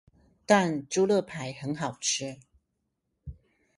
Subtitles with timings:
[0.47, 2.39] 但豬肋排很好吃